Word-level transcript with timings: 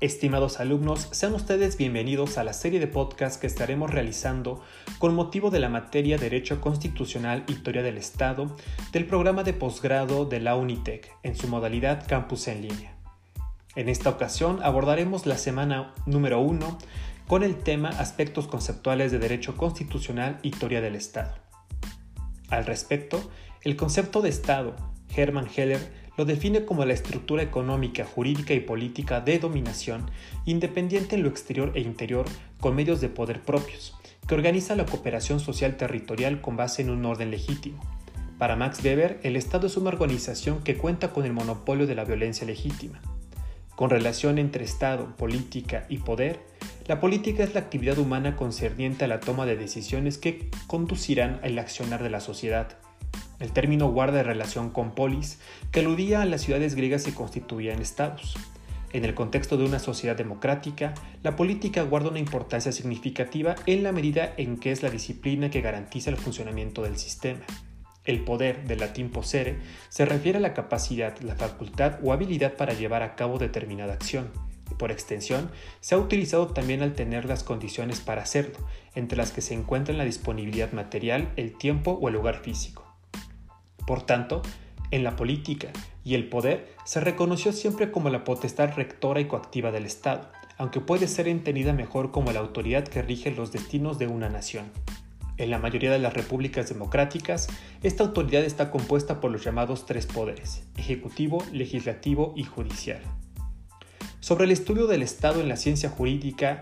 Estimados 0.00 0.60
alumnos, 0.60 1.08
sean 1.10 1.34
ustedes 1.34 1.76
bienvenidos 1.76 2.38
a 2.38 2.44
la 2.44 2.52
serie 2.52 2.78
de 2.78 2.86
podcasts 2.86 3.36
que 3.36 3.48
estaremos 3.48 3.90
realizando 3.90 4.62
con 5.00 5.12
motivo 5.12 5.50
de 5.50 5.58
la 5.58 5.68
materia 5.68 6.18
Derecho 6.18 6.60
Constitucional 6.60 7.42
Historia 7.48 7.82
del 7.82 7.98
Estado 7.98 8.54
del 8.92 9.06
programa 9.06 9.42
de 9.42 9.54
posgrado 9.54 10.24
de 10.24 10.38
la 10.38 10.54
Unitec 10.54 11.12
en 11.24 11.34
su 11.34 11.48
modalidad 11.48 12.06
Campus 12.06 12.46
en 12.46 12.62
línea. 12.62 12.96
En 13.74 13.88
esta 13.88 14.10
ocasión 14.10 14.60
abordaremos 14.62 15.26
la 15.26 15.36
semana 15.36 15.92
número 16.06 16.38
1 16.42 16.78
con 17.26 17.42
el 17.42 17.56
tema 17.56 17.88
Aspectos 17.88 18.46
conceptuales 18.46 19.10
de 19.10 19.18
Derecho 19.18 19.56
Constitucional 19.56 20.38
Historia 20.44 20.80
del 20.80 20.94
Estado. 20.94 21.34
Al 22.50 22.66
respecto, 22.66 23.32
el 23.62 23.74
concepto 23.74 24.22
de 24.22 24.28
Estado, 24.28 24.76
Hermann 25.16 25.48
Heller 25.56 26.07
lo 26.18 26.24
define 26.24 26.64
como 26.64 26.84
la 26.84 26.94
estructura 26.94 27.44
económica, 27.44 28.04
jurídica 28.04 28.52
y 28.52 28.58
política 28.58 29.20
de 29.20 29.38
dominación, 29.38 30.10
independiente 30.46 31.14
en 31.14 31.22
lo 31.22 31.28
exterior 31.28 31.70
e 31.76 31.80
interior, 31.80 32.26
con 32.58 32.74
medios 32.74 33.00
de 33.00 33.08
poder 33.08 33.40
propios, 33.40 33.96
que 34.26 34.34
organiza 34.34 34.74
la 34.74 34.84
cooperación 34.84 35.38
social 35.38 35.76
territorial 35.76 36.40
con 36.40 36.56
base 36.56 36.82
en 36.82 36.90
un 36.90 37.04
orden 37.06 37.30
legítimo. 37.30 37.80
Para 38.36 38.56
Max 38.56 38.80
Weber, 38.82 39.20
el 39.22 39.36
Estado 39.36 39.68
es 39.68 39.76
una 39.76 39.90
organización 39.90 40.64
que 40.64 40.76
cuenta 40.76 41.12
con 41.12 41.24
el 41.24 41.32
monopolio 41.32 41.86
de 41.86 41.94
la 41.94 42.04
violencia 42.04 42.44
legítima. 42.44 43.00
Con 43.76 43.88
relación 43.88 44.38
entre 44.38 44.64
Estado, 44.64 45.16
política 45.16 45.86
y 45.88 45.98
poder, 45.98 46.40
la 46.88 46.98
política 46.98 47.44
es 47.44 47.54
la 47.54 47.60
actividad 47.60 47.96
humana 47.96 48.34
concerniente 48.34 49.04
a 49.04 49.08
la 49.08 49.20
toma 49.20 49.46
de 49.46 49.56
decisiones 49.56 50.18
que 50.18 50.50
conducirán 50.66 51.38
al 51.44 51.56
accionar 51.60 52.02
de 52.02 52.10
la 52.10 52.18
sociedad 52.18 52.76
el 53.40 53.52
término 53.52 53.90
guarda 53.90 54.22
relación 54.22 54.70
con 54.70 54.92
polis, 54.92 55.38
que 55.70 55.80
aludía 55.80 56.22
a 56.22 56.26
las 56.26 56.42
ciudades 56.42 56.74
griegas 56.74 57.04
que 57.04 57.14
constituían 57.14 57.80
estados. 57.80 58.36
En 58.92 59.04
el 59.04 59.14
contexto 59.14 59.58
de 59.58 59.64
una 59.64 59.78
sociedad 59.78 60.16
democrática, 60.16 60.94
la 61.22 61.36
política 61.36 61.82
guarda 61.82 62.08
una 62.08 62.18
importancia 62.18 62.72
significativa 62.72 63.54
en 63.66 63.82
la 63.82 63.92
medida 63.92 64.32
en 64.38 64.56
que 64.56 64.72
es 64.72 64.82
la 64.82 64.90
disciplina 64.90 65.50
que 65.50 65.60
garantiza 65.60 66.10
el 66.10 66.16
funcionamiento 66.16 66.82
del 66.82 66.96
sistema. 66.96 67.40
El 68.06 68.24
poder, 68.24 68.66
del 68.66 68.78
latín 68.78 69.10
posere, 69.10 69.58
se 69.90 70.06
refiere 70.06 70.38
a 70.38 70.40
la 70.40 70.54
capacidad, 70.54 71.18
la 71.20 71.34
facultad 71.34 71.98
o 72.02 72.14
habilidad 72.14 72.54
para 72.54 72.72
llevar 72.72 73.02
a 73.02 73.14
cabo 73.14 73.38
determinada 73.38 73.92
acción. 73.92 74.30
Por 74.78 74.90
extensión, 74.90 75.50
se 75.80 75.94
ha 75.94 75.98
utilizado 75.98 76.48
también 76.48 76.82
al 76.82 76.94
tener 76.94 77.26
las 77.26 77.44
condiciones 77.44 78.00
para 78.00 78.22
hacerlo, 78.22 78.58
entre 78.94 79.18
las 79.18 79.32
que 79.32 79.42
se 79.42 79.52
encuentran 79.52 79.98
la 79.98 80.04
disponibilidad 80.04 80.72
material, 80.72 81.30
el 81.36 81.58
tiempo 81.58 81.98
o 82.00 82.08
el 82.08 82.14
lugar 82.14 82.40
físico. 82.40 82.87
Por 83.88 84.02
tanto, 84.02 84.42
en 84.90 85.02
la 85.02 85.16
política 85.16 85.68
y 86.04 86.14
el 86.14 86.28
poder 86.28 86.74
se 86.84 87.00
reconoció 87.00 87.52
siempre 87.52 87.90
como 87.90 88.10
la 88.10 88.22
potestad 88.22 88.74
rectora 88.76 89.18
y 89.18 89.24
coactiva 89.24 89.70
del 89.70 89.86
Estado, 89.86 90.30
aunque 90.58 90.80
puede 90.80 91.08
ser 91.08 91.26
entendida 91.26 91.72
mejor 91.72 92.10
como 92.10 92.30
la 92.30 92.40
autoridad 92.40 92.86
que 92.86 93.00
rige 93.00 93.30
los 93.30 93.50
destinos 93.50 93.98
de 93.98 94.06
una 94.06 94.28
nación. 94.28 94.66
En 95.38 95.50
la 95.50 95.58
mayoría 95.58 95.90
de 95.90 96.00
las 96.00 96.12
repúblicas 96.12 96.68
democráticas, 96.68 97.48
esta 97.82 98.04
autoridad 98.04 98.44
está 98.44 98.70
compuesta 98.70 99.22
por 99.22 99.30
los 99.30 99.42
llamados 99.42 99.86
tres 99.86 100.04
poderes, 100.04 100.64
ejecutivo, 100.76 101.42
legislativo 101.50 102.34
y 102.36 102.44
judicial. 102.44 103.00
Sobre 104.20 104.44
el 104.44 104.50
estudio 104.50 104.86
del 104.86 105.00
Estado 105.00 105.40
en 105.40 105.48
la 105.48 105.56
ciencia 105.56 105.88
jurídica, 105.88 106.60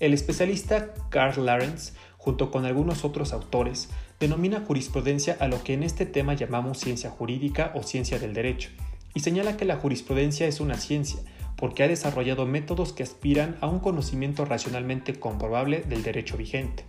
el 0.00 0.12
especialista 0.12 0.92
Carl 1.08 1.46
Lawrence, 1.46 1.92
junto 2.26 2.50
con 2.50 2.64
algunos 2.64 3.04
otros 3.04 3.32
autores, 3.32 3.88
denomina 4.18 4.62
jurisprudencia 4.66 5.36
a 5.40 5.48
lo 5.48 5.62
que 5.62 5.74
en 5.74 5.82
este 5.82 6.06
tema 6.06 6.34
llamamos 6.34 6.78
ciencia 6.78 7.10
jurídica 7.10 7.72
o 7.74 7.82
ciencia 7.82 8.18
del 8.18 8.32
derecho, 8.32 8.70
y 9.14 9.20
señala 9.20 9.56
que 9.56 9.64
la 9.64 9.76
jurisprudencia 9.76 10.46
es 10.46 10.60
una 10.60 10.76
ciencia, 10.76 11.20
porque 11.56 11.82
ha 11.82 11.88
desarrollado 11.88 12.46
métodos 12.46 12.92
que 12.92 13.02
aspiran 13.02 13.56
a 13.60 13.66
un 13.66 13.80
conocimiento 13.80 14.44
racionalmente 14.44 15.18
comprobable 15.18 15.82
del 15.82 16.02
derecho 16.02 16.36
vigente. 16.36 16.84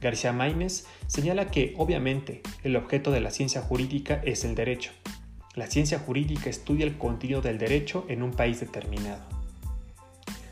García 0.00 0.32
Maimes 0.32 0.86
señala 1.06 1.50
que, 1.50 1.74
obviamente, 1.76 2.42
el 2.62 2.76
objeto 2.76 3.10
de 3.10 3.20
la 3.20 3.30
ciencia 3.30 3.60
jurídica 3.60 4.20
es 4.24 4.44
el 4.44 4.54
derecho. 4.54 4.92
La 5.54 5.66
ciencia 5.68 5.98
jurídica 5.98 6.50
estudia 6.50 6.84
el 6.84 6.98
contenido 6.98 7.40
del 7.40 7.58
derecho 7.58 8.04
en 8.08 8.22
un 8.22 8.32
país 8.32 8.60
determinado. 8.60 9.22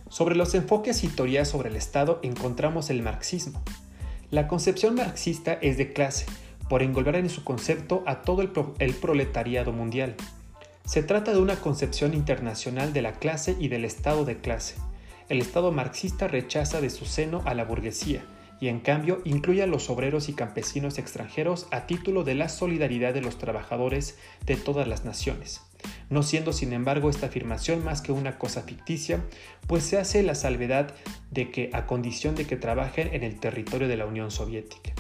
Sobre 0.09 0.37
los 0.37 0.55
enfoques 0.55 1.03
y 1.05 1.09
teorías 1.09 1.49
sobre 1.49 1.71
el 1.71 1.77
Estado 1.77 2.21
encontramos 2.23 2.91
el 2.91 3.03
marxismo, 3.03 3.63
la 4.33 4.49
concepción 4.49 4.95
marxista 4.95 5.59
es 5.61 5.77
de 5.77 5.93
clase, 5.93 6.25
por 6.71 6.83
englobar 6.83 7.17
en 7.17 7.29
su 7.29 7.45
concepto 7.45 8.03
a 8.07 8.23
todo 8.23 8.41
el, 8.41 8.51
el, 8.79 8.95
proletariado 8.95 9.73
mundial. 9.73 10.15
Se 10.87 11.03
trata 11.03 11.35
de 11.35 11.39
una 11.39 11.57
concepción 11.57 12.15
internacional 12.15 12.95
de 12.95 13.03
la 13.03 13.13
clase 13.13 13.55
y 13.61 13.69
del 13.69 13.85
estado 13.85 14.25
de 14.25 14.39
clase. 14.39 14.77
El 15.29 15.43
estado 15.43 15.71
marxista 15.71 16.29
rechaza 16.29 16.81
de 16.81 16.89
su 16.89 17.05
seno 17.05 17.43
a 17.45 17.53
la 17.53 17.67
burguesía 17.67 18.25
y 18.59 18.69
en 18.69 18.81
cambio 18.81 19.21
incluye 19.27 19.63
a 19.63 19.67
los 19.67 19.91
obreros 19.91 20.31
y 20.31 20.33
campesinos 20.33 20.97
extranjeros 20.97 21.67
a 21.71 21.87
título 21.87 22.25
de 22.25 22.35
la 22.35 22.49
solidaridad 22.49 23.13
de 23.13 23.21
los 23.21 23.37
trabajadores 23.37 24.17
de 24.47 24.57
todas 24.57 24.89
las 24.89 25.05
naciones 25.05 25.61
no 26.11 26.23
siendo 26.23 26.53
sin 26.53 26.73
embargo 26.73 27.11
esta 27.11 27.27
afirmación 27.27 27.85
más 27.85 28.03
que 28.03 28.13
una 28.13 28.39
cosa 28.39 28.63
ficticia, 28.63 29.25
pues 29.67 29.85
se 29.85 29.99
hace 29.99 30.23
la 30.23 30.35
salvedad 30.35 30.95
de 31.31 31.51
que 31.51 31.71
a 31.73 31.87
condición 31.87 32.35
de 32.35 32.47
que 32.47 32.57
trabajen 32.57 33.15
en 33.15 33.23
el 33.23 33.41
territorio 33.41 33.89
de 33.89 33.97
la 33.97 34.07
Unión 34.07 34.31
Soviética. 34.31 34.93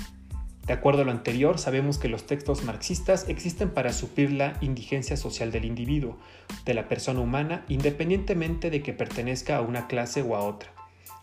De 0.66 0.72
acuerdo 0.72 1.03
a 1.03 1.04
lo 1.04 1.10
anterior, 1.10 1.59
sabemos 1.59 1.98
que 1.98 2.09
los 2.09 2.25
textos 2.26 2.62
marxistas 2.62 3.28
existen 3.28 3.71
para 3.71 3.92
suplir 3.92 4.31
la 4.31 4.56
indigencia 4.60 5.16
social 5.16 5.50
del 5.50 5.65
individuo, 5.65 6.19
de 6.65 6.75
la 6.75 6.88
persona 6.88 7.21
humana, 7.21 7.65
independientemente 7.69 8.71
de 8.71 8.81
que 8.81 8.92
pertenezca 8.92 9.56
a 9.56 9.60
una 9.60 9.88
clase 9.88 10.22
o 10.22 10.37
a 10.37 10.41
otra. 10.41 10.72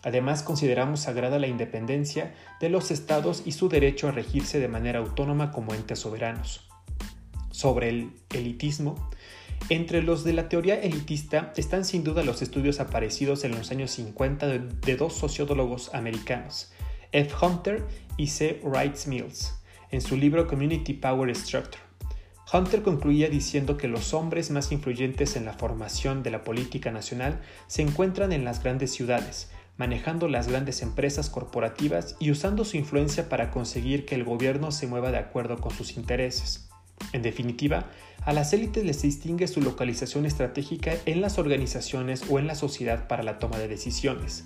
Además, 0.04 0.44
consideramos 0.44 1.02
sagrada 1.02 1.40
la 1.40 1.48
independencia 1.48 2.34
de 2.60 2.70
los 2.70 2.92
estados 2.92 3.44
y 3.46 3.54
su 3.54 3.70
derecho 3.70 4.10
a 4.10 4.12
regirse 4.12 4.60
de 4.60 4.68
manera 4.68 5.00
autónoma 5.00 5.52
como 5.52 5.74
entes 5.74 6.00
soberanos. 6.00 6.68
Sobre 7.52 7.90
el 7.90 8.12
elitismo, 8.34 9.10
entre 9.68 10.02
los 10.02 10.24
de 10.24 10.34
la 10.34 10.50
teoría 10.50 10.80
elitista 10.82 11.54
están 11.58 11.86
sin 11.86 12.04
duda 12.04 12.24
los 12.24 12.42
estudios 12.42 12.80
aparecidos 12.80 13.44
en 13.44 13.52
los 13.52 13.70
años 13.72 13.92
50 13.92 14.48
de, 14.48 14.96
dos 14.96 15.14
sociólogos 15.14 15.94
americanos, 15.94 16.72
F. 17.12 17.34
Hunter 17.46 17.86
y 18.18 18.28
C. 18.28 18.62
Wright 18.64 19.06
Mills, 19.06 19.54
en 19.92 20.02
su 20.02 20.16
libro 20.16 20.48
Community 20.48 20.94
Power 20.94 21.36
Structure. 21.36 21.84
Hunter 22.52 22.82
concluía 22.82 23.30
diciendo 23.30 23.78
que 23.78 23.88
los 23.88 24.16
hombres 24.16 24.50
más 24.50 24.72
influyentes 24.72 25.36
en 25.36 25.46
la 25.46 25.54
formación 25.54 26.24
de 26.24 26.32
la 26.32 26.44
política 26.44 26.92
nacional 26.92 27.40
se 27.68 27.84
encuentran 27.84 28.32
en 28.32 28.44
las 28.44 28.64
grandes 28.64 28.92
ciudades, 28.92 29.52
manejando 29.78 30.28
las 30.28 30.48
grandes 30.48 30.82
empresas 30.82 31.30
corporativas 31.30 32.16
y 32.20 32.32
usando 32.32 32.66
su 32.66 32.78
influencia 32.78 33.30
para 33.30 33.52
conseguir 33.52 34.06
que 34.06 34.16
el 34.16 34.24
gobierno 34.24 34.72
se 34.72 34.88
mueva 34.88 35.12
de 35.12 35.20
acuerdo 35.20 35.58
con 35.58 35.72
sus 35.72 35.96
intereses. 35.96 36.69
En 37.14 37.22
definitiva, 37.22 37.88
a 38.24 38.34
las 38.34 38.54
élites 38.54 38.84
les 38.84 39.02
distingue 39.02 39.48
su 39.48 39.62
localización 39.62 40.26
estratégica 40.26 40.94
en 41.06 41.22
las 41.22 41.40
organizaciones 41.40 42.24
o 42.30 42.40
en 42.40 42.48
la 42.48 42.56
sociedad 42.56 43.08
para 43.08 43.24
la 43.24 43.40
toma 43.40 43.58
de 43.58 43.68
decisiones. 43.68 44.46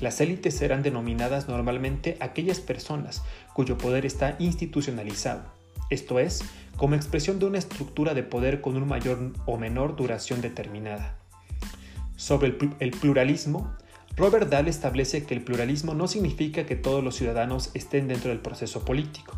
Las 0.00 0.20
élites 0.20 0.56
serán 0.56 0.82
denominadas 0.82 1.48
normalmente 1.48 2.16
aquellas 2.20 2.60
personas 2.60 3.22
cuyo 3.54 3.78
poder 3.78 4.04
está 4.06 4.36
institucionalizado, 4.38 5.44
esto 5.90 6.18
es, 6.18 6.42
como 6.76 6.94
expresión 6.94 7.38
de 7.38 7.46
una 7.46 7.58
estructura 7.58 8.14
de 8.14 8.22
poder 8.22 8.60
con 8.60 8.76
una 8.76 8.86
mayor 8.86 9.32
o 9.46 9.56
menor 9.56 9.96
duración 9.96 10.40
determinada. 10.40 11.16
Sobre 12.16 12.56
el, 12.78 12.90
pluralismo, 12.90 13.74
Robert 14.16 14.48
Dahl 14.48 14.68
establece 14.68 15.24
que 15.24 15.34
el 15.34 15.42
pluralismo 15.42 15.94
no 15.94 16.08
significa 16.08 16.66
que 16.66 16.76
todos 16.76 17.02
los 17.02 17.16
ciudadanos 17.16 17.70
estén 17.74 18.08
dentro 18.08 18.30
del 18.30 18.40
proceso 18.40 18.84
político, 18.84 19.36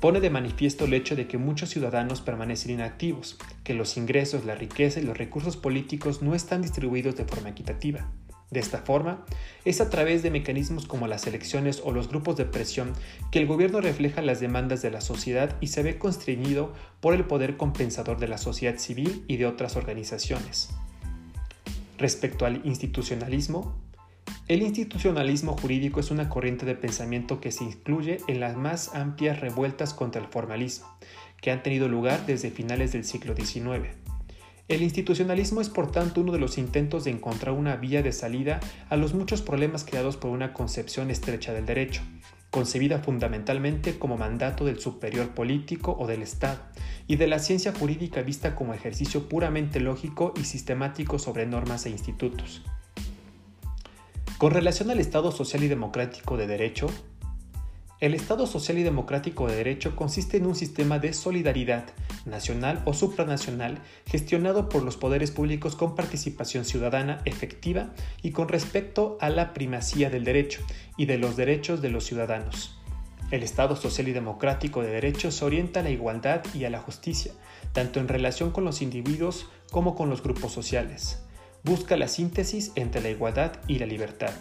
pone 0.00 0.20
de 0.20 0.30
manifiesto 0.30 0.84
el 0.84 0.94
hecho 0.94 1.16
de 1.16 1.26
que 1.26 1.38
muchos 1.38 1.70
ciudadanos 1.70 2.20
permanecen 2.20 2.72
inactivos, 2.72 3.38
que 3.64 3.74
los 3.74 3.96
ingresos, 3.96 4.44
la 4.44 4.54
riqueza 4.54 5.00
y 5.00 5.04
los 5.04 5.18
recursos 5.18 5.56
políticos 5.56 6.22
no 6.22 6.34
están 6.34 6.62
distribuidos 6.62 7.16
de 7.16 7.24
forma 7.24 7.50
equitativa. 7.50 8.08
De 8.50 8.60
esta 8.60 8.78
forma, 8.78 9.26
es 9.66 9.82
a 9.82 9.90
través 9.90 10.22
de 10.22 10.30
mecanismos 10.30 10.86
como 10.86 11.06
las 11.06 11.26
elecciones 11.26 11.82
o 11.84 11.92
los 11.92 12.08
grupos 12.08 12.36
de 12.36 12.46
presión 12.46 12.94
que 13.30 13.40
el 13.40 13.46
gobierno 13.46 13.82
refleja 13.82 14.22
las 14.22 14.40
demandas 14.40 14.80
de 14.80 14.90
la 14.90 15.02
sociedad 15.02 15.56
y 15.60 15.66
se 15.66 15.82
ve 15.82 15.98
constreñido 15.98 16.72
por 17.00 17.12
el 17.12 17.24
poder 17.24 17.58
compensador 17.58 18.18
de 18.18 18.28
la 18.28 18.38
sociedad 18.38 18.78
civil 18.78 19.22
y 19.28 19.36
de 19.36 19.44
otras 19.44 19.76
organizaciones. 19.76 20.70
Respecto 21.98 22.46
al 22.46 22.64
institucionalismo, 22.64 23.76
el 24.48 24.62
institucionalismo 24.62 25.56
jurídico 25.56 26.00
es 26.00 26.10
una 26.10 26.28
corriente 26.30 26.64
de 26.64 26.74
pensamiento 26.74 27.38
que 27.38 27.52
se 27.52 27.64
incluye 27.64 28.18
en 28.28 28.40
las 28.40 28.56
más 28.56 28.94
amplias 28.94 29.40
revueltas 29.40 29.92
contra 29.92 30.22
el 30.22 30.28
formalismo, 30.28 30.86
que 31.40 31.50
han 31.50 31.62
tenido 31.62 31.86
lugar 31.86 32.24
desde 32.24 32.50
finales 32.50 32.92
del 32.92 33.04
siglo 33.04 33.36
XIX. 33.36 33.88
El 34.68 34.82
institucionalismo 34.82 35.60
es 35.60 35.68
por 35.68 35.90
tanto 35.90 36.20
uno 36.20 36.32
de 36.32 36.38
los 36.38 36.58
intentos 36.58 37.04
de 37.04 37.10
encontrar 37.10 37.54
una 37.54 37.76
vía 37.76 38.02
de 38.02 38.12
salida 38.12 38.60
a 38.88 38.96
los 38.96 39.14
muchos 39.14 39.42
problemas 39.42 39.84
creados 39.84 40.16
por 40.16 40.30
una 40.30 40.52
concepción 40.52 41.10
estrecha 41.10 41.52
del 41.52 41.66
derecho, 41.66 42.02
concebida 42.50 42.98
fundamentalmente 42.98 43.98
como 43.98 44.16
mandato 44.16 44.64
del 44.64 44.78
superior 44.80 45.30
político 45.30 45.96
o 45.98 46.06
del 46.06 46.22
Estado, 46.22 46.60
y 47.06 47.16
de 47.16 47.26
la 47.26 47.38
ciencia 47.38 47.72
jurídica 47.72 48.22
vista 48.22 48.54
como 48.54 48.74
ejercicio 48.74 49.28
puramente 49.28 49.80
lógico 49.80 50.34
y 50.38 50.44
sistemático 50.44 51.18
sobre 51.18 51.46
normas 51.46 51.86
e 51.86 51.90
institutos. 51.90 52.62
Con 54.38 54.52
relación 54.52 54.88
al 54.92 55.00
Estado 55.00 55.32
social 55.32 55.64
y 55.64 55.68
democrático 55.68 56.36
de 56.36 56.46
derecho, 56.46 56.86
el 57.98 58.14
Estado 58.14 58.46
social 58.46 58.78
y 58.78 58.84
democrático 58.84 59.48
de 59.48 59.56
derecho 59.56 59.96
consiste 59.96 60.36
en 60.36 60.46
un 60.46 60.54
sistema 60.54 61.00
de 61.00 61.12
solidaridad 61.12 61.86
nacional 62.24 62.80
o 62.84 62.94
supranacional 62.94 63.80
gestionado 64.06 64.68
por 64.68 64.84
los 64.84 64.96
poderes 64.96 65.32
públicos 65.32 65.74
con 65.74 65.96
participación 65.96 66.64
ciudadana 66.64 67.20
efectiva 67.24 67.90
y 68.22 68.30
con 68.30 68.46
respecto 68.46 69.18
a 69.20 69.28
la 69.28 69.54
primacía 69.54 70.08
del 70.08 70.22
derecho 70.22 70.60
y 70.96 71.06
de 71.06 71.18
los 71.18 71.36
derechos 71.36 71.82
de 71.82 71.90
los 71.90 72.04
ciudadanos. 72.04 72.78
El 73.32 73.42
Estado 73.42 73.74
social 73.74 74.06
y 74.06 74.12
democrático 74.12 74.82
de 74.82 74.90
derecho 74.90 75.32
se 75.32 75.44
orienta 75.44 75.80
a 75.80 75.82
la 75.82 75.90
igualdad 75.90 76.44
y 76.54 76.64
a 76.64 76.70
la 76.70 76.78
justicia, 76.78 77.32
tanto 77.72 77.98
en 77.98 78.06
relación 78.06 78.52
con 78.52 78.64
los 78.64 78.82
individuos 78.82 79.46
como 79.72 79.96
con 79.96 80.08
los 80.08 80.22
grupos 80.22 80.52
sociales. 80.52 81.24
Busca 81.64 81.96
la 81.96 82.08
síntesis 82.08 82.72
entre 82.74 83.00
la 83.00 83.10
igualdad 83.10 83.52
y 83.66 83.78
la 83.78 83.86
libertad 83.86 84.32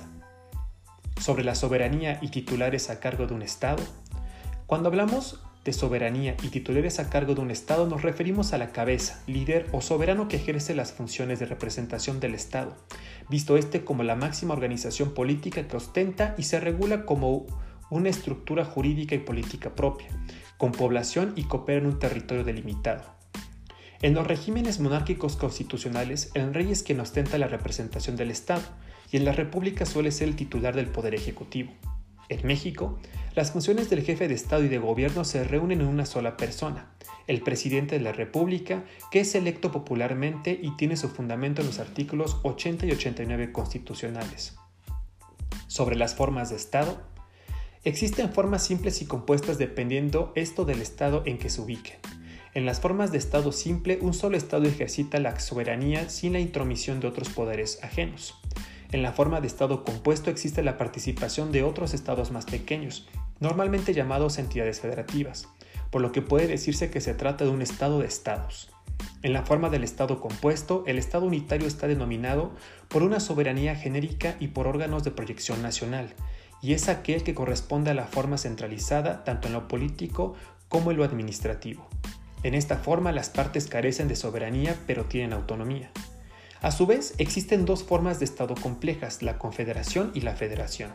sobre 1.20 1.44
la 1.44 1.56
soberanía 1.56 2.20
y 2.22 2.30
titulares 2.30 2.90
a 2.90 3.00
cargo 3.00 3.28
de 3.28 3.34
un 3.34 3.42
Estado. 3.42 3.84
Cuando 4.66 4.90
hablamos 4.90 5.42
de 5.66 5.74
soberanía 5.74 6.38
y 6.42 6.50
titulares 6.50 7.00
a 7.00 7.10
cargo 7.10 7.36
de 7.36 7.42
un 7.42 7.52
Estado 7.52 7.88
nos 7.88 8.02
referimos 8.02 8.54
a 8.54 8.58
la 8.58 8.72
cabeza, 8.72 9.22
líder 9.28 9.68
o 9.72 9.82
soberano 9.82 10.28
que 10.28 10.38
ejerce 10.38 10.74
las 10.76 10.94
funciones 10.94 11.40
de 11.40 11.46
representación 11.46 12.20
del 12.20 12.36
Estado, 12.36 12.76
visto 13.30 13.58
este 13.58 13.84
como 13.84 14.04
la 14.04 14.16
máxima 14.16 14.54
organización 14.54 15.14
política 15.14 15.68
que 15.68 15.78
ostenta 15.78 16.36
y 16.38 16.44
se 16.44 16.60
regula 16.60 17.06
como 17.06 17.46
una 17.90 18.10
estructura 18.10 18.64
jurídica 18.66 19.16
y 19.16 19.20
política 19.20 19.76
propia, 19.76 20.08
con 20.58 20.72
población 20.72 21.34
y 21.36 21.44
coopera 21.44 21.80
en 21.80 21.88
un 21.88 22.00
territorio 22.00 22.44
delimitado. 22.44 23.04
En 24.02 24.14
los 24.14 24.28
regímenes 24.28 24.80
monárquicos 24.80 25.36
constitucionales, 25.38 26.30
el 26.36 26.54
rey 26.54 26.72
es 26.72 26.84
quien 26.84 27.00
ostenta 27.00 27.38
la 27.38 27.48
representación 27.48 28.16
del 28.16 28.30
Estado, 28.30 28.62
y 29.12 29.18
en 29.18 29.26
la 29.26 29.32
República 29.32 29.86
suele 29.86 30.12
ser 30.12 30.28
el 30.28 30.36
titular 30.36 30.76
del 30.76 30.88
Poder 30.88 31.16
Ejecutivo. 31.16 31.72
En 32.30 32.46
México, 32.46 33.00
las 33.36 33.52
funciones 33.52 33.90
del 33.90 34.04
jefe 34.04 34.28
de 34.28 34.34
Estado 34.36 34.64
y 34.64 34.68
de 34.68 34.78
Gobierno 34.78 35.24
se 35.24 35.44
reúnen 35.44 35.82
en 35.82 35.88
una 35.88 36.06
sola 36.06 36.38
persona, 36.38 36.92
el 37.26 37.42
presidente 37.42 37.96
de 37.98 38.02
la 38.02 38.12
República, 38.12 38.84
que 39.12 39.22
es 39.22 39.34
electo 39.34 39.72
popularmente 39.72 40.60
y 40.62 40.76
tiene 40.76 40.98
su 40.98 41.10
fundamento 41.10 41.62
en 41.62 41.68
los 41.68 41.80
artículos 41.80 42.38
80 42.44 42.86
y 42.86 42.92
89 42.92 43.52
constitucionales. 43.52 44.58
Sobre 45.68 45.96
las 45.96 46.16
formas 46.16 46.50
de 46.50 46.58
Estado, 46.58 47.02
existen 47.84 48.32
formas 48.32 48.64
simples 48.64 49.02
y 49.02 49.06
compuestas 49.06 49.58
dependiendo 49.58 50.34
esto 50.36 50.66
del 50.66 50.82
Estado 50.82 51.24
en 51.26 51.38
que 51.38 51.50
se 51.50 51.62
ubique. 51.62 51.98
En 52.58 52.66
las 52.66 52.80
formas 52.80 53.12
de 53.12 53.20
Estado 53.20 53.52
simple, 53.52 54.00
un 54.02 54.16
solo 54.16 54.36
Estado 54.36 54.64
ejercita 54.66 55.20
la 55.20 55.40
soberanía 55.40 56.10
sin 56.10 56.34
la 56.34 56.40
intromisión 56.40 57.00
de 57.00 57.06
otros 57.06 57.30
poderes 57.30 57.78
ajenos. 57.84 58.34
En 58.92 59.04
la 59.04 59.12
forma 59.12 59.42
de 59.42 59.46
estado 59.46 59.84
compuesto 59.84 60.32
existe 60.32 60.64
la 60.64 60.76
participación 60.76 61.52
de 61.52 61.62
otros 61.62 61.94
estados 61.94 62.32
más 62.32 62.46
pequeños, 62.46 63.08
normalmente 63.40 63.94
llamados 63.94 64.40
entidades 64.40 64.80
federativas, 64.80 65.48
por 65.92 66.02
lo 66.02 66.12
que 66.12 66.24
puede 66.24 66.48
decirse 66.48 66.90
que 66.90 67.00
se 67.00 67.14
trata 67.14 67.46
de 67.46 67.52
un 67.52 67.62
estado 67.62 68.00
de 68.00 68.08
estados. 68.08 68.72
En 69.22 69.34
la 69.34 69.44
forma 69.44 69.70
del 69.70 69.84
estado 69.84 70.20
compuesto, 70.20 70.84
el 70.88 70.98
estado 70.98 71.28
unitario 71.28 71.68
está 71.68 71.86
denominado 71.86 72.54
por 72.88 73.04
una 73.04 73.20
soberanía 73.20 73.76
genérica 73.76 74.36
y 74.40 74.48
por 74.48 74.66
órganos 74.66 75.04
de 75.04 75.12
proyección 75.12 75.62
nacional, 75.62 76.16
y 76.64 76.74
es 76.74 76.90
aquel 76.90 77.22
que 77.22 77.36
corresponde 77.36 77.92
a 77.92 77.94
la 77.94 78.08
forma 78.08 78.40
centralizada 78.40 79.24
tanto 79.24 79.48
en 79.48 79.54
lo 79.54 79.68
político 79.68 80.34
como 80.70 80.90
en 80.90 80.98
lo 80.98 81.04
administrativo. 81.04 81.88
En 82.48 82.56
esta 82.56 82.78
forma 82.78 83.12
las 83.12 83.30
partes 83.30 83.68
carecen 83.68 84.08
de 84.08 84.16
soberanía 84.16 84.74
pero 84.88 85.04
tienen 85.04 85.34
autonomía. 85.34 85.92
A 86.62 86.72
su 86.72 86.86
vez, 86.86 87.14
existen 87.18 87.66
dos 87.66 87.84
formas 87.84 88.20
de 88.20 88.26
Estado 88.26 88.56
complejas, 88.56 89.22
la 89.22 89.38
confederación 89.38 90.12
y 90.14 90.22
la 90.22 90.34
federación. 90.34 90.92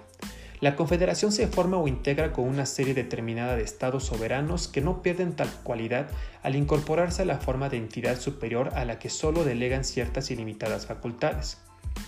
La 0.61 0.77
confederación 0.77 1.31
se 1.31 1.49
forma 1.49 1.77
o 1.77 1.89
integra 1.89 2.33
con 2.33 2.49
una 2.49 2.65
serie 2.65 2.95
determinada 2.95 3.55
de 3.55 3.65
estados 3.65 4.05
soberanos 4.05 4.67
que 4.67 4.81
no 4.81 5.03
pierden 5.03 5.37
tal 5.37 5.51
cualidad 5.63 6.09
al 6.43 6.57
incorporarse 6.57 7.21
a 7.21 7.27
la 7.27 7.37
forma 7.37 7.69
de 7.69 7.77
entidad 7.77 8.19
superior 8.19 8.71
a 8.75 8.87
la 8.87 8.99
que 8.99 9.11
solo 9.11 9.45
delegan 9.45 9.85
ciertas 9.85 10.31
ilimitadas 10.31 10.87
facultades. 10.87 11.59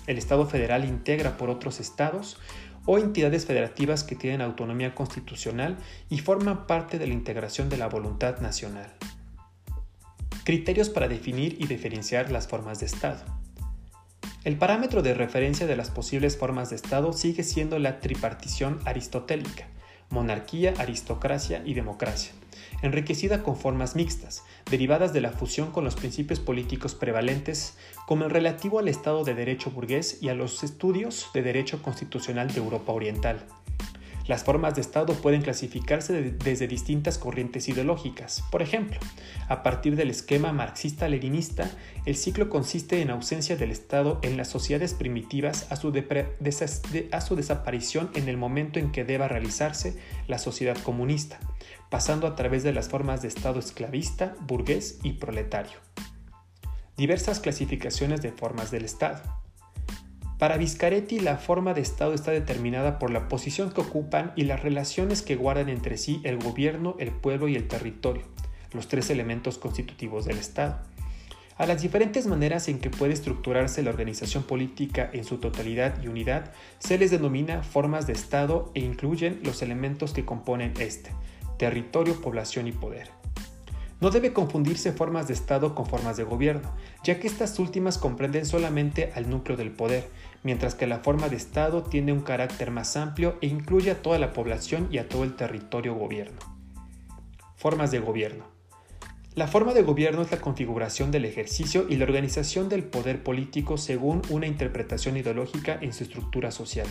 El 0.07 0.17
Estado 0.17 0.47
federal 0.47 0.87
integra 0.87 1.37
por 1.37 1.51
otros 1.51 1.81
estados 1.81 2.39
o 2.87 2.97
entidades 2.97 3.45
federativas 3.45 4.05
que 4.05 4.17
tienen 4.17 4.41
autonomía 4.41 4.95
constitucional 4.95 5.77
y 6.09 6.21
forman 6.21 6.67
parte 6.67 6.99
de 6.99 7.09
la 7.09 7.13
integración 7.13 7.69
de 7.69 7.77
la 7.77 7.89
voluntad 7.89 8.39
nacional. 8.39 8.91
Criterios 10.45 10.91
para 10.91 11.09
definir 11.09 11.57
y 11.59 11.67
diferenciar 11.69 12.31
las 12.31 12.49
formas 12.49 12.79
de 12.79 12.85
Estado. 12.85 13.25
El 14.45 14.59
parámetro 14.59 15.01
de 15.01 15.15
referencia 15.15 15.67
de 15.67 15.75
las 15.75 15.89
posibles 15.89 16.37
formas 16.37 16.69
de 16.69 16.77
Estado 16.77 17.15
sigue 17.15 17.43
siendo 17.43 17.79
la 17.79 18.01
tripartición 18.01 18.79
aristotélica, 18.85 19.69
monarquía, 20.11 20.75
aristocracia 20.77 21.63
y 21.65 21.73
democracia, 21.73 22.33
enriquecida 22.83 23.43
con 23.43 23.57
formas 23.57 23.97
mixtas, 23.97 24.43
derivadas 24.71 25.15
de 25.15 25.23
la 25.23 25.33
fusión 25.33 25.71
con 25.71 25.83
los 25.83 25.95
principios 25.95 26.41
políticos 26.41 26.95
prevalentes, 26.95 27.79
como 28.07 28.27
el 28.27 28.31
relativo 28.31 28.79
al 28.79 28.89
Estado 28.89 29.25
de 29.25 29.33
Derecho 29.33 29.71
burgués 29.71 30.19
y 30.21 30.29
a 30.29 30.35
los 30.35 30.63
estudios 30.63 31.31
de 31.33 31.41
Derecho 31.41 31.81
Constitucional 31.81 32.53
de 32.53 32.59
Europa 32.59 32.93
Oriental. 32.93 33.47
Las 34.27 34.43
formas 34.43 34.75
de 34.75 34.81
Estado 34.81 35.13
pueden 35.15 35.43
clasificarse 35.43 36.33
desde 36.33 36.67
distintas 36.67 37.19
corrientes 37.19 37.69
ideológicas. 37.69 38.43
Por 38.51 38.63
ejemplo, 38.63 38.99
a 39.49 39.63
partir 39.63 39.97
del 39.97 40.09
esquema 40.09 40.51
marxista-leninista, 40.53 41.71
el 42.07 42.17
ciclo 42.17 42.49
consiste 42.49 43.03
en 43.03 43.11
ausencia 43.11 43.57
del 43.57 43.71
Estado 43.71 44.21
en 44.23 44.39
las 44.39 44.49
sociedades 44.49 44.95
primitivas 44.95 45.71
a 45.71 45.77
su, 45.77 45.93
a 47.13 47.21
su 47.21 47.37
desaparición 47.37 48.11
en 48.15 48.29
el 48.31 48.39
momento 48.39 48.79
en 48.79 48.93
que 48.93 49.05
deba 49.05 49.29
realizarse 49.29 49.99
la 50.27 50.39
sociedad 50.39 50.79
comunista, 50.79 51.39
pasando 51.91 52.27
a 52.27 52.35
través 52.35 52.63
de 52.63 52.73
las 52.73 52.89
formas 52.89 53.21
de 53.21 53.29
Estado 53.29 53.59
esclavista, 53.59 54.37
burgués 54.41 55.01
y 55.03 55.13
proletario. 55.13 55.79
Diversas 56.97 57.41
clasificaciones 57.41 58.23
de 58.23 58.33
formas 58.33 58.71
del 58.71 58.87
Estado. 58.87 59.44
Para 60.45 60.59
Viscaretti, 60.59 61.21
la 61.21 61.39
forma 61.39 61.73
de 61.73 61.81
Estado 61.81 62.13
está 62.13 62.31
determinada 62.31 62.99
por 62.99 63.11
la 63.11 63.29
posición 63.29 63.71
que 63.71 63.81
ocupan 63.81 64.35
y 64.37 64.45
las 64.45 64.63
relaciones 64.63 65.23
que 65.23 65.37
guardan 65.37 65.71
entre 65.71 65.97
sí 65.97 66.21
el 66.23 66.37
gobierno, 66.37 66.97
el 66.99 67.13
pueblo 67.13 67.49
y 67.49 67.57
el 67.57 67.67
territorio, 67.67 68.25
los 68.75 68.87
tres 68.87 69.09
elementos 69.09 69.57
constitutivos 69.57 70.27
del 70.27 70.37
Estado. 70.37 70.81
A 71.57 71.65
las 71.65 71.81
diferentes 71.81 72.27
maneras 72.27 72.69
en 72.69 72.79
que 72.79 72.91
puede 72.91 73.15
estructurarse 73.15 73.83
la 73.83 73.89
organización 73.89 74.43
política 74.43 75.09
en 75.15 75.25
su 75.25 75.39
totalidad 75.39 76.03
y 76.03 76.09
unidad 76.09 76.53
se 76.79 76.99
les 76.99 77.11
denomina 77.11 77.63
formas 77.63 78.07
de 78.07 78.13
Estado 78.13 78.71
e 78.75 78.81
incluyen 78.81 79.41
los 79.45 79.63
elementos 79.63 80.13
que 80.13 80.27
componen 80.27 80.75
este, 80.79 81.09
territorio, 81.57 82.21
población 82.21 82.69
y 82.69 82.73
poder. 82.73 83.09
No 84.05 84.11
debe 84.11 84.35
confundirse 84.35 84.93
formas 84.93 85.29
de 85.29 85.33
Estado 85.33 85.75
con 85.75 85.87
formas 85.87 86.19
de 86.19 86.25
gobierno, 86.25 86.71
ya 87.03 87.19
que 87.19 87.27
estas 87.27 87.59
últimas 87.59 87.97
comprenden 87.97 88.45
solamente 88.45 89.11
al 89.15 89.31
núcleo 89.31 89.57
del 89.57 89.71
poder, 89.71 90.07
mientras 90.45 90.77
que 90.77 90.87
la 90.87 91.01
forma 91.01 91.29
de 91.29 91.37
Estado 91.37 91.83
tiene 91.83 92.13
un 92.13 92.21
carácter 92.21 92.71
más 92.71 92.97
amplio 92.97 93.37
e 93.41 93.49
incluye 93.49 93.91
a 93.91 94.03
toda 94.03 94.21
la 94.21 94.33
población 94.33 94.87
y 94.93 94.99
a 94.99 95.09
todo 95.09 95.25
el 95.25 95.35
territorio 95.35 95.95
gobierno. 95.95 96.39
Formas 97.57 97.91
de 97.91 97.99
gobierno. 97.99 98.45
La 99.35 99.49
forma 99.49 99.75
de 99.75 99.83
gobierno 99.83 100.23
es 100.23 100.31
la 100.31 100.41
configuración 100.41 101.11
del 101.11 101.25
ejercicio 101.25 101.87
y 101.89 101.97
la 101.97 102.05
organización 102.05 102.69
del 102.69 102.85
poder 102.85 103.25
político 103.25 103.79
según 103.79 104.23
una 104.31 104.47
interpretación 104.47 105.17
ideológica 105.17 105.77
en 105.81 105.93
su 105.93 106.05
estructura 106.05 106.53
social. 106.53 106.87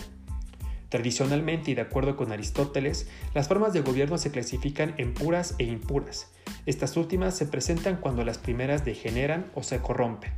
Tradicionalmente 0.90 1.70
y 1.70 1.74
de 1.74 1.80
acuerdo 1.80 2.16
con 2.16 2.32
Aristóteles, 2.32 3.08
las 3.34 3.48
formas 3.48 3.72
de 3.72 3.80
gobierno 3.80 4.18
se 4.18 4.30
clasifican 4.30 4.94
en 4.98 5.14
puras 5.14 5.54
e 5.58 5.64
impuras. 5.64 6.30
Estas 6.66 6.96
últimas 6.96 7.36
se 7.36 7.46
presentan 7.46 7.96
cuando 7.96 8.24
las 8.24 8.38
primeras 8.38 8.84
degeneran 8.84 9.50
o 9.54 9.62
se 9.62 9.78
corrompen. 9.78 10.32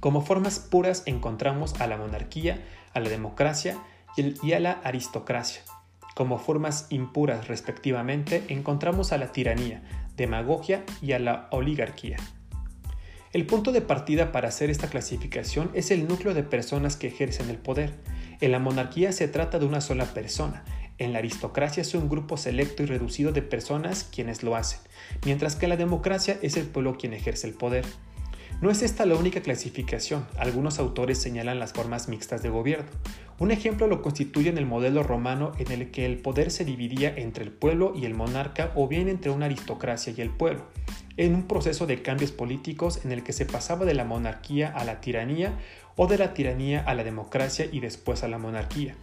Como 0.00 0.22
formas 0.22 0.58
puras 0.58 1.02
encontramos 1.06 1.80
a 1.80 1.86
la 1.86 1.96
monarquía, 1.96 2.64
a 2.94 3.00
la 3.00 3.08
democracia 3.08 3.78
y 4.16 4.52
a 4.52 4.60
la 4.60 4.72
aristocracia. 4.72 5.62
Como 6.14 6.38
formas 6.38 6.86
impuras 6.90 7.48
respectivamente 7.48 8.44
encontramos 8.48 9.12
a 9.12 9.18
la 9.18 9.32
tiranía, 9.32 9.82
demagogia 10.16 10.84
y 11.00 11.12
a 11.12 11.18
la 11.18 11.48
oligarquía. 11.52 12.16
El 13.32 13.46
punto 13.46 13.70
de 13.70 13.80
partida 13.80 14.32
para 14.32 14.48
hacer 14.48 14.70
esta 14.70 14.88
clasificación 14.88 15.70
es 15.72 15.90
el 15.92 16.08
núcleo 16.08 16.34
de 16.34 16.42
personas 16.42 16.96
que 16.96 17.06
ejercen 17.06 17.48
el 17.48 17.58
poder. 17.58 17.94
En 18.40 18.50
la 18.50 18.58
monarquía 18.58 19.12
se 19.12 19.28
trata 19.28 19.60
de 19.60 19.66
una 19.66 19.80
sola 19.80 20.06
persona, 20.06 20.64
en 21.00 21.14
la 21.14 21.20
aristocracia 21.20 21.80
es 21.80 21.94
un 21.94 22.10
grupo 22.10 22.36
selecto 22.36 22.82
y 22.82 22.86
reducido 22.86 23.32
de 23.32 23.40
personas 23.40 24.04
quienes 24.04 24.42
lo 24.42 24.54
hacen, 24.54 24.80
mientras 25.24 25.56
que 25.56 25.64
en 25.64 25.70
la 25.70 25.76
democracia 25.78 26.38
es 26.42 26.58
el 26.58 26.66
pueblo 26.66 26.98
quien 26.98 27.14
ejerce 27.14 27.46
el 27.46 27.54
poder. 27.54 27.86
No 28.60 28.70
es 28.70 28.82
esta 28.82 29.06
la 29.06 29.16
única 29.16 29.40
clasificación, 29.40 30.26
algunos 30.36 30.78
autores 30.78 31.16
señalan 31.16 31.58
las 31.58 31.72
formas 31.72 32.08
mixtas 32.08 32.42
de 32.42 32.50
gobierno. 32.50 32.90
Un 33.38 33.52
ejemplo 33.52 33.86
lo 33.86 34.02
constituye 34.02 34.50
en 34.50 34.58
el 34.58 34.66
modelo 34.66 35.02
romano 35.02 35.52
en 35.58 35.72
el 35.72 35.90
que 35.90 36.04
el 36.04 36.18
poder 36.18 36.50
se 36.50 36.66
dividía 36.66 37.08
entre 37.16 37.42
el 37.42 37.52
pueblo 37.52 37.94
y 37.96 38.04
el 38.04 38.12
monarca 38.12 38.70
o 38.74 38.86
bien 38.86 39.08
entre 39.08 39.30
una 39.30 39.46
aristocracia 39.46 40.12
y 40.14 40.20
el 40.20 40.28
pueblo. 40.28 40.66
en 41.16 41.34
un 41.34 41.46
proceso 41.46 41.86
de 41.86 42.00
cambios 42.00 42.32
políticos 42.32 43.00
en 43.04 43.12
el 43.12 43.22
que 43.22 43.34
se 43.34 43.44
pasaba 43.44 43.84
de 43.84 43.92
la 43.92 44.04
monarquía 44.04 44.68
a 44.68 44.84
la 44.84 45.02
tiranía 45.02 45.52
o 45.96 46.06
de 46.06 46.16
la 46.16 46.32
tiranía 46.32 46.80
a 46.80 46.94
la 46.94 47.04
democracia 47.04 47.66
y 47.70 47.80
después 47.80 48.22
a 48.22 48.28
la 48.28 48.38
monarquía. 48.38 48.94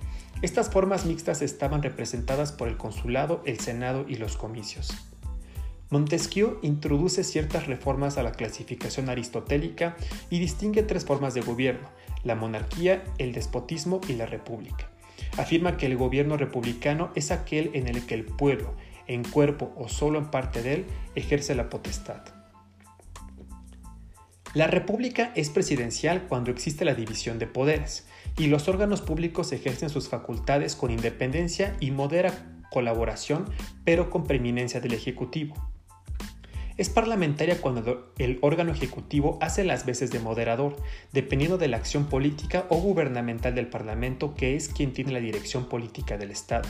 Estas 0.41 0.69
formas 0.69 1.05
mixtas 1.05 1.41
estaban 1.41 1.83
representadas 1.83 2.51
por 2.51 2.69
el 2.69 2.77
consulado, 2.77 3.43
el 3.45 3.59
senado 3.59 4.05
y 4.07 4.15
los 4.15 4.35
comicios. 4.35 4.89
Montesquieu 5.89 6.59
introduce 6.63 7.23
ciertas 7.23 7.67
reformas 7.67 8.17
a 8.17 8.23
la 8.23 8.33
clasificación 8.33 9.09
aristotélica 9.09 9.95
y 10.29 10.39
distingue 10.39 10.83
tres 10.83 11.05
formas 11.05 11.33
de 11.33 11.41
gobierno, 11.41 11.87
la 12.23 12.35
monarquía, 12.35 13.03
el 13.17 13.31
despotismo 13.31 14.01
y 14.09 14.13
la 14.13 14.25
república. 14.25 14.89
Afirma 15.37 15.77
que 15.77 15.85
el 15.85 15.95
gobierno 15.95 16.35
republicano 16.35 17.11
es 17.15 17.31
aquel 17.31 17.71
en 17.73 17.87
el 17.87 18.05
que 18.05 18.15
el 18.15 18.25
pueblo, 18.25 18.75
en 19.07 19.23
cuerpo 19.23 19.73
o 19.77 19.87
solo 19.87 20.19
en 20.19 20.29
parte 20.29 20.61
de 20.61 20.73
él, 20.73 20.85
ejerce 21.15 21.55
la 21.55 21.69
potestad. 21.69 22.21
La 24.53 24.67
república 24.67 25.31
es 25.35 25.49
presidencial 25.49 26.23
cuando 26.27 26.51
existe 26.51 26.83
la 26.83 26.95
división 26.95 27.39
de 27.39 27.47
poderes 27.47 28.07
y 28.37 28.47
los 28.47 28.67
órganos 28.67 29.01
públicos 29.01 29.53
ejercen 29.53 29.89
sus 29.89 30.09
facultades 30.09 30.75
con 30.75 30.91
independencia 30.91 31.77
y 31.79 31.91
modera 31.91 32.33
colaboración, 32.71 33.49
pero 33.85 34.09
con 34.09 34.25
preeminencia 34.25 34.81
del 34.81 34.93
Ejecutivo. 34.93 35.55
Es 36.77 36.89
parlamentaria 36.89 37.59
cuando 37.59 38.13
el 38.19 38.37
órgano 38.41 38.71
ejecutivo 38.71 39.39
hace 39.41 39.63
las 39.63 39.87
veces 39.87 40.11
de 40.11 40.19
moderador, 40.19 40.75
dependiendo 41.11 41.57
de 41.57 41.67
la 41.67 41.77
acción 41.77 42.05
política 42.05 42.67
o 42.69 42.77
gubernamental 42.77 43.55
del 43.55 43.65
Parlamento, 43.65 44.35
que 44.35 44.55
es 44.55 44.69
quien 44.69 44.93
tiene 44.93 45.11
la 45.11 45.19
dirección 45.19 45.65
política 45.65 46.19
del 46.19 46.29
Estado. 46.29 46.69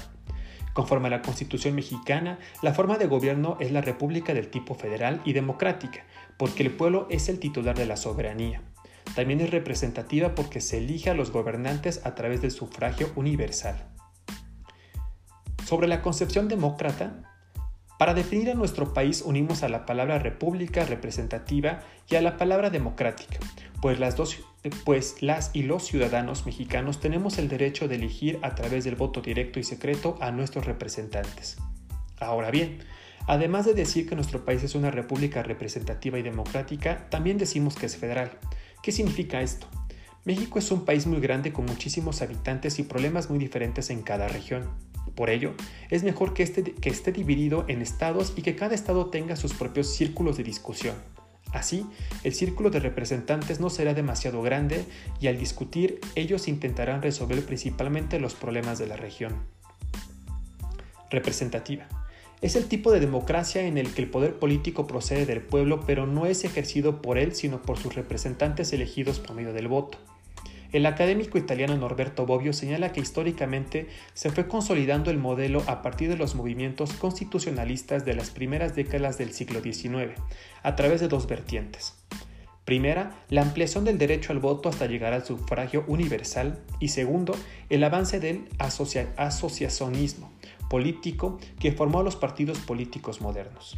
Conforme 0.72 1.08
a 1.08 1.12
la 1.12 1.22
Constitución 1.22 1.76
mexicana, 1.76 2.40
la 2.62 2.74
forma 2.74 2.98
de 2.98 3.08
gobierno 3.08 3.58
es 3.60 3.74
la 3.74 3.82
república 3.82 4.34
del 4.34 4.48
tipo 4.48 4.76
federal 4.76 5.22
y 5.26 5.34
democrática, 5.34 6.06
porque 6.38 6.64
el 6.64 6.72
pueblo 6.72 7.08
es 7.10 7.28
el 7.28 7.40
titular 7.40 7.76
de 7.78 7.86
la 7.86 7.98
soberanía. 7.98 8.62
También 9.14 9.42
es 9.42 9.50
representativa 9.50 10.36
porque 10.36 10.62
se 10.62 10.78
elige 10.78 11.10
a 11.10 11.16
los 11.16 11.32
gobernantes 11.32 12.06
a 12.06 12.16
través 12.16 12.42
del 12.42 12.52
sufragio 12.52 13.12
universal. 13.16 13.90
Sobre 15.66 15.90
la 15.90 16.02
concepción 16.02 16.48
demócrata, 16.48 17.37
para 17.98 18.13
definir 18.13 18.51
a 18.51 18.54
nuestro 18.54 18.94
país 18.94 19.24
unimos 19.25 19.63
a 19.63 19.70
la 19.70 19.86
palabra 19.86 20.20
república 20.20 20.86
representativa 20.86 21.82
y 22.10 22.16
a 22.16 22.22
la 22.22 22.38
palabra 22.38 22.70
democrática, 22.70 23.39
pues 23.82 24.00
las, 24.00 24.16
dos, 24.16 24.38
pues 24.86 25.22
las 25.22 25.51
y 25.54 25.63
los 25.63 25.84
ciudadanos 25.86 26.46
mexicanos 26.46 27.00
tenemos 27.00 27.38
el 27.39 27.50
derecho 27.50 27.88
de 27.88 27.96
elegir 27.96 28.39
a 28.44 28.56
través 28.56 28.84
del 28.84 28.96
voto 28.96 29.22
directo 29.22 29.60
y 29.60 29.63
secreto 29.63 30.18
a 30.22 30.32
nuestros 30.32 30.66
representantes. 30.66 31.58
Ahora 32.20 32.51
bien, 32.51 32.80
además 33.25 33.66
de 33.66 33.74
decir 33.74 34.08
que 34.08 34.16
nuestro 34.16 34.46
país 34.46 34.63
es 34.63 34.75
una 34.75 34.92
república 34.92 35.42
representativa 35.42 36.20
y 36.20 36.24
democrática, 36.24 37.10
también 37.10 37.38
decimos 37.38 37.75
que 37.75 37.88
es 37.88 37.98
federal. 37.98 38.32
¿Qué 38.84 38.92
significa 38.92 39.42
esto? 39.42 39.68
México 40.24 40.60
es 40.60 40.72
un 40.72 40.86
país 40.86 41.08
muy 41.08 41.20
grande 41.20 41.54
con 41.54 41.66
muchísimos 41.66 42.22
habitantes 42.22 42.80
y 42.80 42.84
problemas 42.84 43.30
muy 43.30 43.39
diferentes 43.39 43.89
en 43.89 44.01
cada 44.01 44.27
región. 44.27 44.70
Por 45.18 45.32
ello, 45.32 45.56
es 45.90 46.04
mejor 46.04 46.36
que, 46.36 46.44
este, 46.44 46.64
que 46.64 46.92
esté 46.92 47.12
dividido 47.12 47.66
en 47.68 47.82
estados 47.82 48.34
y 48.36 48.44
que 48.44 48.56
cada 48.56 48.76
estado 48.76 49.08
tenga 49.08 49.36
sus 49.36 49.56
propios 49.56 49.88
círculos 49.88 50.38
de 50.38 50.44
discusión. 50.44 50.96
Así, 51.52 51.88
el 52.24 52.36
círculo 52.36 52.70
de 52.70 52.80
representantes 52.80 53.60
no 53.60 53.72
será 53.72 53.96
demasiado 53.96 54.44
grande 54.44 54.86
y 55.20 55.26
al 55.26 55.40
discutir 55.40 56.00
ellos 56.14 56.48
intentarán 56.48 57.02
resolver 57.02 57.44
principalmente 57.44 58.20
los 58.20 58.36
problemas 58.36 58.78
de 58.78 58.86
la 58.86 58.96
región. 58.96 59.34
Representativa. 61.10 61.88
Es 62.42 62.56
el 62.56 62.68
tipo 62.68 62.92
de 62.92 63.00
democracia 63.00 63.64
en 63.64 63.80
el 63.80 63.92
que 63.96 64.04
el 64.04 64.12
poder 64.12 64.38
político 64.38 64.86
procede 64.86 65.26
del 65.26 65.42
pueblo 65.42 65.82
pero 65.88 66.06
no 66.06 66.28
es 66.28 66.44
ejercido 66.44 67.02
por 67.02 67.18
él 67.18 67.34
sino 67.34 67.64
por 67.64 67.80
sus 67.80 67.96
representantes 67.96 68.72
elegidos 68.72 69.20
por 69.20 69.36
medio 69.36 69.52
del 69.52 69.68
voto. 69.68 69.98
El 70.74 70.86
académico 70.86 71.38
italiano 71.38 71.78
Norberto 71.78 72.26
Bobbio 72.26 72.52
señala 72.52 72.92
que 72.92 73.00
históricamente 73.00 73.88
se 74.14 74.30
fue 74.30 74.48
consolidando 74.48 75.12
el 75.12 75.18
modelo 75.18 75.64
a 75.68 75.82
partir 75.82 76.10
de 76.10 76.18
los 76.18 76.36
movimientos 76.36 76.94
constitucionalistas 76.94 78.04
de 78.04 78.16
las 78.16 78.32
primeras 78.32 78.76
décadas 78.76 79.18
del 79.18 79.32
siglo 79.32 79.62
XIX, 79.62 80.20
a 80.64 80.76
través 80.76 81.00
de 81.00 81.08
dos 81.08 81.28
vertientes. 81.28 81.96
Primera, 82.66 83.24
la 83.30 83.44
ampliación 83.44 83.86
del 83.86 83.98
derecho 83.98 84.34
al 84.34 84.40
voto 84.40 84.68
hasta 84.68 84.88
llegar 84.88 85.14
al 85.14 85.24
sufragio 85.24 85.86
universal 85.88 86.60
y 86.82 86.90
segundo, 86.90 87.34
el 87.70 87.82
avance 87.86 88.20
del 88.20 88.50
asociacionismo 88.58 90.34
político 90.70 91.40
que 91.62 91.72
formó 91.72 92.00
a 92.00 92.04
los 92.04 92.18
partidos 92.18 92.58
políticos 92.60 93.22
modernos. 93.22 93.78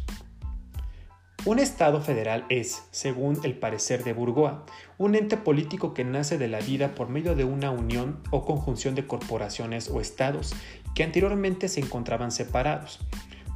Un 1.46 1.58
Estado 1.58 2.02
federal 2.02 2.44
es, 2.50 2.82
según 2.90 3.40
el 3.44 3.54
parecer 3.58 4.04
de 4.04 4.12
Bourgois, 4.12 4.56
un 4.98 5.14
ente 5.14 5.38
político 5.38 5.94
que 5.94 6.04
nace 6.04 6.36
de 6.36 6.48
la 6.48 6.60
vida 6.60 6.94
por 6.94 7.08
medio 7.08 7.34
de 7.34 7.44
una 7.44 7.70
unión 7.70 8.20
o 8.30 8.44
conjunción 8.44 8.94
de 8.94 9.06
corporaciones 9.06 9.88
o 9.88 10.02
estados 10.02 10.52
que 10.94 11.02
anteriormente 11.02 11.68
se 11.68 11.80
encontraban 11.80 12.30
separados, 12.30 13.00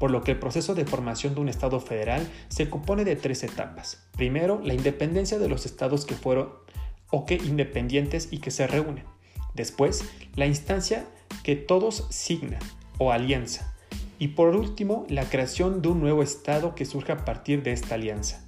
por 0.00 0.10
lo 0.10 0.22
que 0.22 0.30
el 0.32 0.38
proceso 0.38 0.74
de 0.74 0.86
formación 0.86 1.34
de 1.34 1.42
un 1.42 1.50
Estado 1.50 1.78
federal 1.78 2.26
se 2.48 2.70
compone 2.70 3.04
de 3.04 3.16
tres 3.16 3.42
etapas. 3.44 4.02
Primero, 4.16 4.62
la 4.64 4.72
independencia 4.72 5.38
de 5.38 5.50
los 5.50 5.66
estados 5.66 6.06
que 6.06 6.14
fueron 6.14 6.54
o 7.10 7.26
que 7.26 7.34
independientes 7.34 8.28
y 8.30 8.38
que 8.38 8.50
se 8.50 8.66
reúnen. 8.66 9.04
Después, 9.52 10.06
la 10.36 10.46
instancia 10.46 11.04
que 11.42 11.54
todos 11.54 12.06
signan 12.08 12.60
o 12.96 13.12
alianza 13.12 13.73
y 14.24 14.28
por 14.28 14.56
último, 14.56 15.04
la 15.10 15.28
creación 15.28 15.82
de 15.82 15.88
un 15.88 16.00
nuevo 16.00 16.22
Estado 16.22 16.74
que 16.74 16.86
surja 16.86 17.12
a 17.12 17.24
partir 17.26 17.62
de 17.62 17.72
esta 17.72 17.96
alianza. 17.96 18.42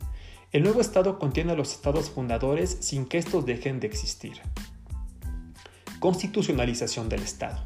El 0.51 0.63
nuevo 0.63 0.81
Estado 0.81 1.19
contiene 1.19 1.53
a 1.53 1.55
los 1.55 1.73
Estados 1.73 2.09
fundadores 2.09 2.79
sin 2.81 3.05
que 3.05 3.19
estos 3.19 3.45
dejen 3.45 3.79
de 3.79 3.87
existir. 3.87 4.41
Constitucionalización 6.01 7.11
del 7.11 7.21
Estado. 7.21 7.63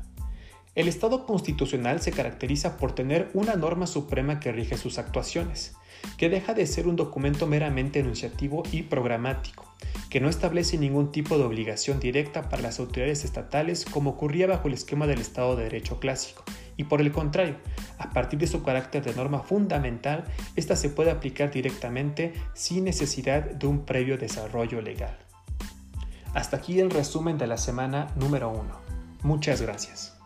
El 0.75 0.89
Estado 0.89 1.25
constitucional 1.25 2.03
se 2.03 2.11
caracteriza 2.11 2.79
por 2.79 2.97
tener 2.97 3.31
una 3.33 3.55
norma 3.55 3.87
suprema 3.87 4.41
que 4.41 4.51
rige 4.51 4.77
sus 4.77 4.99
actuaciones, 4.99 5.77
que 6.17 6.29
deja 6.29 6.53
de 6.53 6.67
ser 6.67 6.89
un 6.89 6.97
documento 6.97 7.47
meramente 7.47 8.01
enunciativo 8.01 8.65
y 8.73 8.83
programático, 8.83 9.73
que 10.09 10.19
no 10.19 10.29
establece 10.29 10.79
ningún 10.79 11.13
tipo 11.13 11.39
de 11.39 11.45
obligación 11.45 12.01
directa 12.01 12.49
para 12.49 12.63
las 12.63 12.81
autoridades 12.81 13.25
estatales 13.25 13.85
como 13.85 14.11
ocurría 14.11 14.49
bajo 14.49 14.67
el 14.67 14.75
esquema 14.75 15.07
del 15.07 15.21
Estado 15.21 15.55
de 15.55 15.65
Derecho 15.65 16.01
clásico, 16.01 16.43
y 16.81 16.85
por 16.85 17.03
el 17.03 17.13
contrario, 17.13 17.57
a 17.99 18.09
partir 18.09 18.39
de 18.39 18.47
su 18.47 18.63
carácter 18.63 19.05
de 19.05 19.15
norma 19.15 19.41
fundamental, 19.41 20.25
esta 20.57 20.77
se 20.77 20.89
puede 20.89 21.11
aplicar 21.11 21.51
directamente 21.51 22.33
sin 22.55 22.85
necesidad 22.85 23.43
de 23.43 23.67
un 23.67 23.85
previo 23.85 24.17
desarrollo 24.17 24.81
legal. 24.81 25.15
Hasta 26.33 26.57
aquí 26.57 26.81
el 26.81 26.91
resumen 26.91 27.37
de 27.37 27.49
la 27.49 27.59
semana 27.59 28.07
número 28.17 28.49
1. 28.49 28.63
Muchas 29.25 29.61
gracias. 29.61 30.20